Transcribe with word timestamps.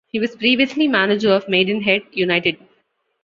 He 0.07 0.19
was 0.19 0.35
previously 0.35 0.87
manager 0.87 1.29
of 1.29 1.47
Maidenhead 1.47 2.01
United. 2.11 2.57